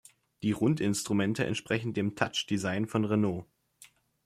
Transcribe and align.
Die 0.41 0.51
Rundinstrumente 0.51 1.45
entsprechen 1.45 1.93
dem 1.93 2.15
"Touch-Design" 2.15 2.87
von 2.87 3.05
Renault. 3.05 3.45